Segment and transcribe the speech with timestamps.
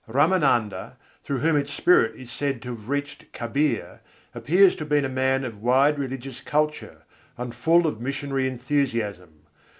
[0.09, 3.99] Râmânanda, through whom its spirit is said to have reached Kabîr,
[4.33, 7.03] appears to have been a man of wide religious culture,
[7.37, 9.41] and full of missionary enthusiasm.